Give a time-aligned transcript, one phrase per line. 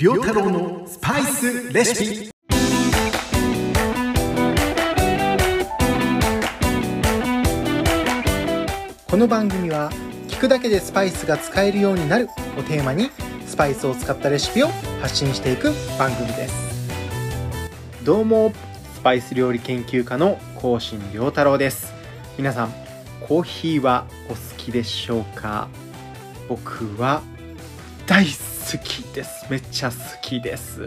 [0.00, 2.30] 良太郎のスパイスレシピ。
[9.10, 9.90] この番組は
[10.28, 13.10] 聞くだけでスパイスが使えるようになるをテーマに
[13.44, 14.68] スパイスを使ったレシピを
[15.02, 16.54] 発信していく番組です。
[18.04, 18.52] どうも
[18.94, 21.92] スパイス料理研究家の高新良太郎です。
[22.36, 22.72] 皆さん
[23.26, 25.66] コーヒーはお好きでしょうか？
[26.48, 27.20] 僕は
[28.06, 28.57] 大好き。
[28.70, 29.46] 好きです。
[29.48, 30.86] めっちゃ好きです。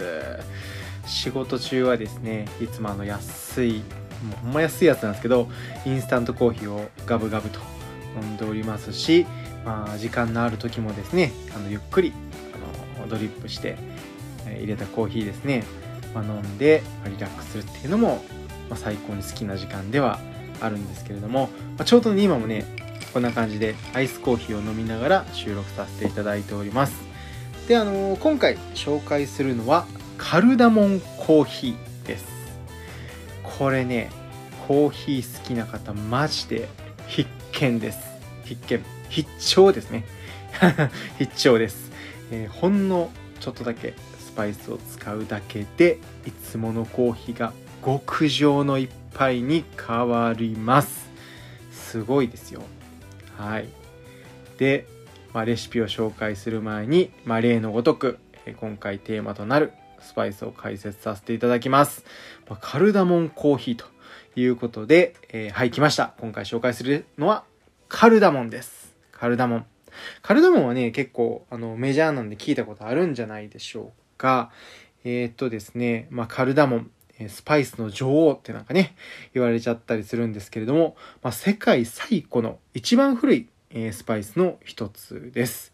[1.08, 3.80] 仕事中はですねいつもあの安い
[4.23, 5.48] もうほんま安いやつなんですけど
[5.85, 7.59] インスタントコーヒーをガブガブと
[8.21, 9.26] 飲んでおりますし、
[9.66, 12.13] まあ、時間のある時もですねあのゆっくり
[12.98, 13.77] あのドリップして
[14.45, 15.63] 入れたコーヒーですね、
[16.13, 18.23] まあ、飲んでリラックスするっていうのも、
[18.70, 20.20] まあ、最高に好きな時間では
[20.62, 22.66] あるんですけれども、まあ、ちょうどね今もね
[23.12, 27.10] こんな感じでアイスコーヒーを飲みながら収録させていただいております。
[27.71, 32.25] であの今回紹介するのはカルダモンコーヒーです。
[33.43, 34.09] これね
[34.68, 36.68] コーヒー好きな方マジで
[37.07, 37.99] 必見です。
[38.43, 38.84] 必見。
[39.07, 40.04] 必聴ですね。
[41.18, 41.91] 必聴です、
[42.29, 43.09] えーほんの
[43.40, 47.53] ちょっとだけスパイスを使うだけでいつものコーヒーが
[47.85, 51.09] 極上の一杯に変わります。
[51.71, 52.63] すごいですよ。
[53.37, 53.70] はい。
[54.57, 54.87] で、
[55.34, 62.04] まあ、レシピを紹介する前に、まあ、例のごとくえ今回テーマとなるスパイスを解説させていただきます、
[62.49, 63.85] まあカルダモンコーヒーと
[64.35, 66.13] いうことで、えーはい来ました。
[66.19, 67.44] 今回紹介するのは
[67.88, 68.96] カルダモンです。
[69.12, 69.66] カルダモン。
[70.22, 74.52] カルダモンはね結構あのメジャーなんで聞いたことあるんじゃないでしょうか。
[75.03, 76.91] えーっとですね、まあ、カルダモン。
[77.28, 78.96] スパイスの女王ってなんかね
[79.35, 85.74] 言われちゃったりするんですけれども、まあ、世界最古の一番古い、えスパイスの一つです。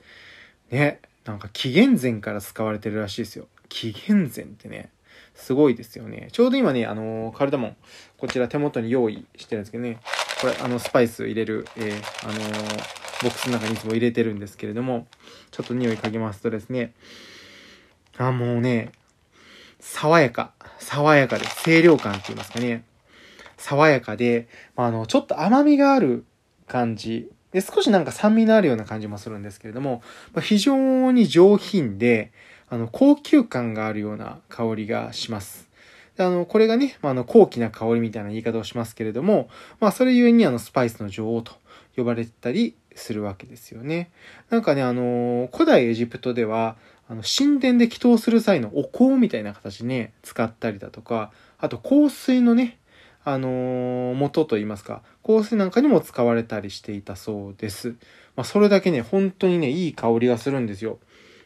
[0.71, 3.47] ねなんか紀元前から使われてるらしいですよ。
[3.69, 4.89] 紀元前ってね
[5.35, 6.29] すごいですよね。
[6.31, 7.77] ちょうど今ねあのカルダモン
[8.17, 9.99] こちら手元に用意してるんですけどね。
[10.41, 12.39] これあのスパイス入れる、えーあの
[13.23, 15.07] ボックスの中にいつも入れてるんですけれども
[15.49, 16.93] ちょっと匂い嗅ぎますとですね。
[18.17, 18.91] あもうね
[19.79, 22.83] 爽やか爽やかで清涼感って言いますかね。
[23.57, 26.25] 爽やかで、まあ、あのちょっと甘みがある
[26.67, 30.01] 感じで少しなんか酸味のあるような感じもするんですけれども、
[30.33, 32.31] ま、非常に上品で
[32.69, 35.69] あの高級感があるような香りがします
[36.17, 39.49] であのこれがね、まあ、あの高貴な香りみたいな言い方をしますけれども、
[39.79, 41.53] まあ、それゆえにあのスパイスの女王と
[41.95, 44.09] 呼ばれてたりするわけですよね。
[44.49, 46.75] なんかね、あの古代エジプトでは、
[47.09, 52.77] あの神殿で祈祷する際のお香みたいな形ね、使ったりだとか、あと香水のね、
[53.29, 57.89] あの元といいますか、香水なんかにも使われたりしていたそうです。
[58.37, 60.97] まあ、それだけね、本当にね、いい香りがするんですよ。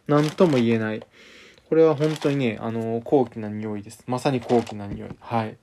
[0.06, 1.02] なんとも言えない。
[1.70, 4.04] これは本当にね、あの高貴な匂いです。
[4.06, 5.10] まさに高貴な匂い。
[5.22, 5.58] はい。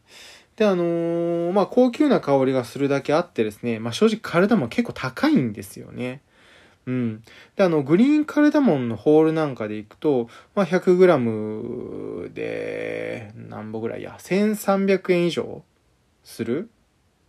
[0.57, 6.23] で、あのーまあ、高級な香りがするだけあってですね、まあ、正直カルダモン結構高いんですよね。
[6.87, 7.23] うん。
[7.55, 15.63] で、あの、グリーンカルダモンのホールなんかでいくと、まあ、100g で、何本ぐらいや、1300円以上
[16.29, 16.71] する？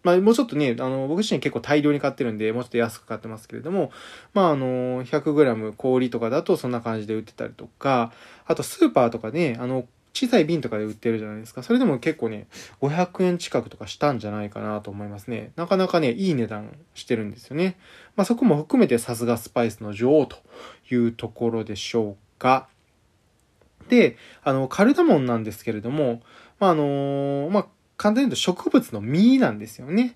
[0.04, 3.92] まあ、もうちょっとね、あの、僕自身結構大量に買ってるんで、もうちょっと安く買ってますけれども、
[4.34, 8.14] まあ、あの、100g 氷とかだとそんな感じで売ってたりとか、
[8.46, 11.64] あとスーパーとかね、あの、小さい瓶とかで売ってるじゃないですか。
[11.64, 12.48] それでも結構ね、
[12.82, 15.52] 500円近くとかしたんじゃないかなと思いますね。
[15.56, 17.78] なかなかね、いい値段してるんですよね。
[18.16, 20.38] まあそこも含めてさすがスパイスの女王と
[20.90, 22.68] いうところでしょうか。
[23.88, 26.22] で、あの、カルダモンなんですけれども、
[26.60, 27.68] まああのまあ
[28.00, 30.16] 簡単に言うと植物の実なんですよね。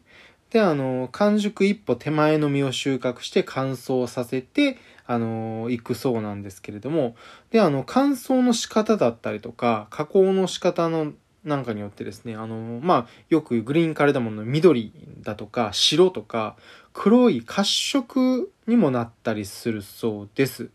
[0.51, 7.15] で、あの、完熟一歩手前の実を収穫して乾燥させて、あの、行くそうなんですけれども、
[7.51, 11.11] で、あの、乾燥の仕方だったりとか、加工の仕方の
[11.43, 16.55] なんかによってですね、あの、まあ、よくグリーンカルダモンの緑だとか、白とか、
[16.93, 20.69] 黒い褐色にもなったりするそうです。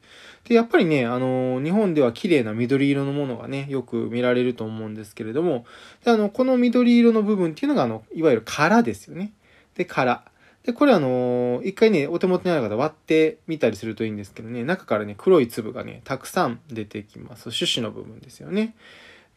[0.45, 5.65] で、やっぱりね、あの、日本では綺麗な緑色のものがね、よく見られると思うんですけれども、
[6.04, 9.33] で、あの、この緑色の部分っていうのが、あの、いわゆる殻ですよね。
[9.75, 10.25] で、殻。
[10.65, 17.51] で、これあの一回ね、お手元にある方割ってみたりするといいんですけどね、中からね、黒い粒がね、たくさん出てきます。
[17.57, 18.75] 種子の部分ですよね。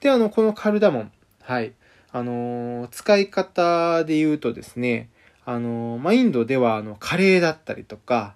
[0.01, 1.11] で、あの、このカルダモン。
[1.41, 1.73] はい。
[2.13, 5.09] あの使い方で言うとですね、
[5.51, 8.35] あのまあ、インドでは、あの、カレーだったりとか、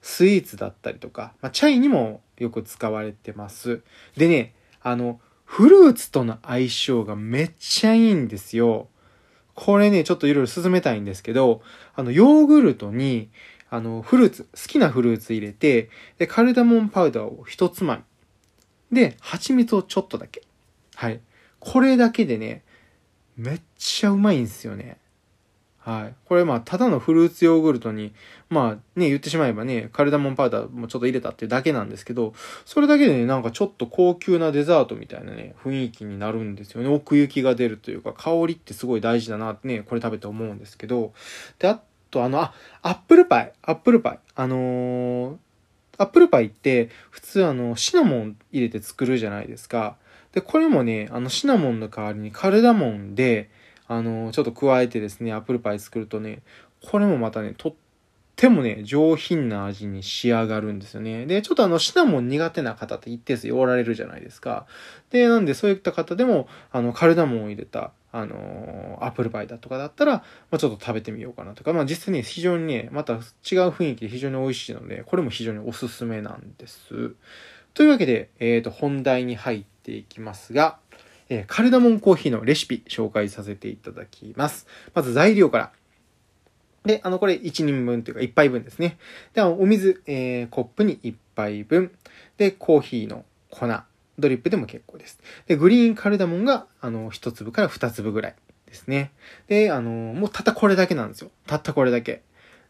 [0.00, 3.82] スイーツだったりとか、まあ、チャイにもよく使われてます。
[4.16, 8.88] でね、あの、フルーツとの相性がめっちゃいいんですよ。
[9.54, 11.60] これね、ちょっといろいろ進めたいんですけど、
[11.94, 13.30] あの、ヨーグルトに、
[13.68, 18.02] あの、フルーツ、好きなフルーツ入れて、で、カルダモンパウダーを一つま
[18.90, 18.96] み。
[18.96, 20.42] で、蜂蜜をちょっとだけ。
[20.94, 21.20] はい。
[21.60, 22.64] これだけでね、
[23.36, 24.98] めっちゃうまいんですよね。
[25.84, 26.14] はい。
[26.24, 28.14] これまあ、ただのフルーツヨーグルトに、
[28.48, 32.32] まあね、言ってしまえばね、カルダモンパウダーもちょっと入れたっていうだけなんですけど、
[32.64, 36.88] それだけでね、なんかちょっと高級なデザートみたいなね、雰囲気になるんですよね。
[36.88, 41.12] 奥行きが出るというか、香りってすごい大事だなってね、これ食べて思うんですけど、
[41.58, 41.78] で、あ
[42.10, 44.18] とあの、あ、アップルパイ、アップルパイ。
[44.36, 45.36] あのー、
[45.98, 49.96] アップルパイって普通あの、シナモン入れて作るじゃないですか。
[50.32, 53.50] で、これもね、あの、シナモンの代わりにカルダモンで、
[53.88, 56.42] あの、ちょっと加えてですね、アップルパイ作るとね、
[56.82, 57.74] これもまたね、とっ
[58.36, 61.26] てもね、上品な味に仕上がるんですよね。
[61.26, 64.66] で、ちょっとあの、シナモン苦手な方って一定数おられるじゃないですか。
[65.10, 73.20] で、なんでそういった方でも、あの、カルダモンを入れた、あのアップルパイだとかだったら、まあ、ちょっと食べてみようかなとか、まあ実際に非常にね、また違う
[73.70, 77.16] 雰囲気で非常に美味しいので、これも非常におすすめなんです。
[77.74, 80.78] というわけで、えっ、ー、と、本題に入っていきますが、
[81.28, 84.66] えー、カルダモンコーヒーのレシピ紹介させていただきます。
[84.94, 85.72] まず材料から。
[86.84, 88.98] で、あの、これ1人分というか1杯分ですね。
[89.32, 91.92] で、お水、えー、コップに1杯分。
[92.36, 93.66] で、コーヒーの粉。
[94.18, 95.18] ドリップでも結構です。
[95.46, 98.34] で、グリーンカルダモンが、あの、1粒から2粒ぐらい
[98.66, 99.10] ですね。
[99.48, 101.30] で、あの、もうたったこれだけなんですよ。
[101.46, 102.22] たったこれだけ。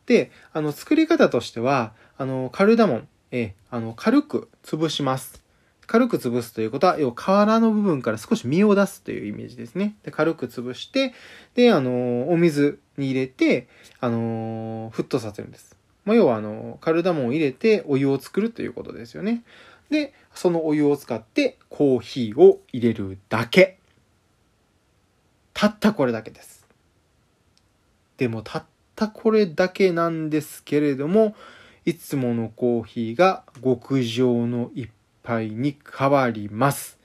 [0.06, 5.43] で、あの、作り方としては、あの、カルダモン、えあの、軽く潰します。
[5.86, 9.96] 軽く潰すということは、要は瓦の部分から少し身を出すというイメージですね。
[10.02, 11.14] で軽く潰して、
[11.54, 13.68] で、あの、お水に入れて、
[14.00, 15.76] あの、沸騰させるんです。
[16.04, 19.42] まあ、要は、あの、カルダモンを入れてお湯を作るということですよね。
[19.90, 23.78] で、そのお湯を使ってコーヒーを入れるだけ。
[25.52, 26.66] たったこれだけです。
[28.16, 28.64] でも、たっ
[28.96, 31.34] たこれだけなんですけれども、
[31.86, 34.88] いつものコーヒーが極上の一
[35.24, 36.98] 杯に変わります。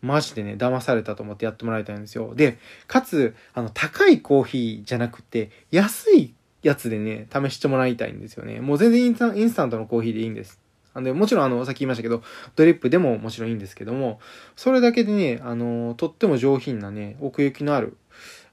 [0.00, 2.34] マジでね、騙されたと思ってやってもらいたいんですよ。
[2.34, 6.32] で、かつ、あの、高いコーヒーじゃなくて、安い
[6.62, 8.60] やつでね、試してもらいたいんですよね。
[8.60, 10.58] もう全然インスタインスタントのコーヒーでいいんです。
[10.92, 12.22] あのもちろん、あの、さっき言いましたけど、
[12.56, 14.20] ドリップでももちろんいいんですけども、
[14.56, 17.96] それだけでね、あの、とっても上品なね、奥行きのある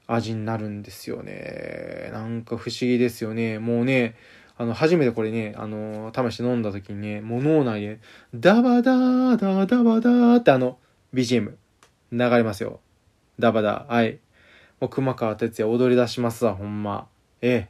[0.06, 2.10] 味になるんですよね。
[2.14, 3.60] なんか不思議ですよね。
[3.60, 4.16] もうね、
[4.58, 8.00] あの、初めてこれね、あの、試して飲んだ時にね、もう脳内で、
[8.34, 10.80] ダバダーダダバダーってあの、
[11.14, 11.54] BGM
[12.12, 12.80] 流れますよ。
[13.40, 13.94] ダバダー。
[13.94, 14.20] はい。
[14.80, 17.08] もう熊川哲也踊り出しますわ、ほんま。
[17.42, 17.68] え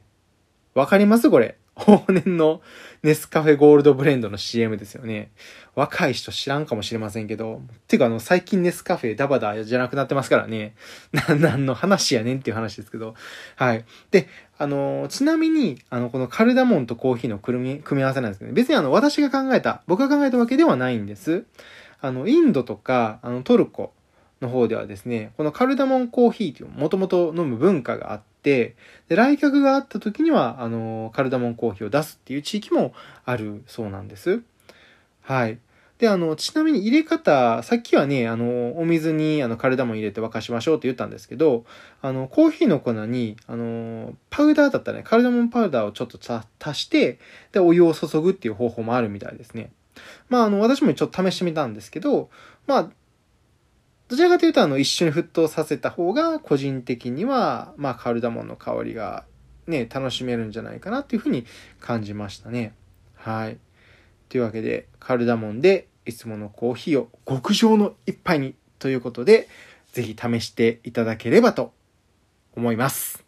[0.74, 1.30] わかります？
[1.30, 1.58] これ。
[1.78, 2.60] 往年の
[3.02, 5.30] ネスカフェゴールドブレンドの CM ですよね。
[5.74, 10.74] 若い人知らんかもしれませんけど、てかあの最近ネスカフェダバダじゃなくなってますからね。
[11.12, 13.14] な、何の話やねんっていう話ですけど。
[13.54, 13.84] はい。
[14.10, 14.28] で、
[14.58, 21.44] あの、ちなみに、あの、このカルダモンとコーヒーの組み、組み合わせなんですけど、ね、別にあの、私が考えた、僕が考えたわけではないんです。
[22.00, 23.92] あの、インドとか、あの、トルコ
[24.40, 28.76] の方ではですね、このカルダモンコーヒーというもともと飲む文化があって、で、
[29.08, 32.92] 来客があった時には、あの、カルダモンコーヒーを出すっていう地域も
[33.24, 34.42] あるそうなんです。
[35.22, 35.58] はい。
[35.98, 41.64] で、あの、ちなみに入れ方、さっきはね、あの、お水にあのカルダモン入れて沸かしましょうって言ったんですけど、
[42.00, 46.18] あの、コーヒーの粉に、あの、パウダーだったらね、カルダモンパウダーをちょっと
[46.60, 47.18] 足して、
[47.50, 49.72] で、お湯を注ぐっていう方法もあるみたいですね。
[50.28, 52.30] まあ、あの、私もちょっと試してみたんですけど、
[52.68, 52.90] まあ、
[54.08, 59.24] どちらかというと、あの、一緒に沸騰させた方が、個人的には、まあ、カルダモンの香りが、
[59.66, 61.44] ね、楽しめるんじゃないかなっていうふうに
[61.78, 62.72] 感じましたね。
[63.14, 63.58] はい。
[64.30, 69.48] というわけで、カルダモンでいつものコーヒーを極上の一杯にということで、
[69.92, 71.72] ぜひ試していただければと
[72.56, 73.24] 思います。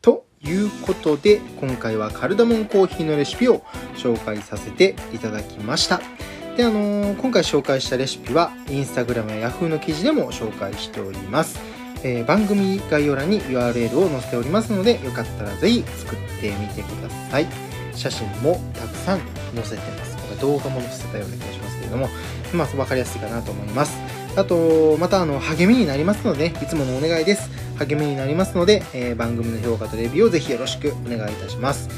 [0.00, 3.60] ということで、今回はカルダモンコーヒーのレシピを
[3.94, 6.00] 紹介させていただきました。
[6.56, 11.58] で、あのー、今回紹介したレシピは、インスタグラムや Yahoo の記事でも紹介しております。
[12.04, 17.46] えー、番組概要欄に URL を載せておりますので、よかったらぜひ作ってみてください。
[17.94, 19.20] 写真もたくさん
[19.54, 20.12] 載せてます。
[20.40, 22.08] 動画も載せたような気がしますけれども、
[22.52, 23.96] まあ、分かりやすいかなと思います。
[24.36, 27.50] あと、また、あの、励みになりますので、いつものお願いです。
[27.78, 31.88] 励みになりますので、えー、番組の評価とレビューをぜひよろしくお願いいたします。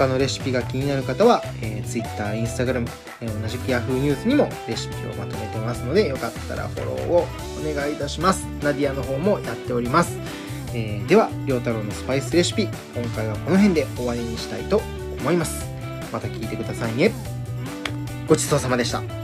[0.00, 2.88] 他のレシピが気になる方は、えー、Twitter、Instagram、
[3.20, 7.28] えー、同じく Yahoo ニュースにもレシピをまとめてますので、よかったらフォローを
[7.60, 8.46] お願いいたします。
[8.62, 10.16] ナディアの方もやっております。
[10.72, 12.62] えー、では、りょうたろうのスパイスレシピ、
[12.94, 14.80] 今回はこの辺で終わりにしたいと
[15.20, 15.66] 思います。
[16.10, 17.12] また聞いてくださいね。
[18.26, 19.19] ごちそうさまでした。